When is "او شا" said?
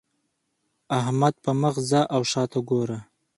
2.15-2.43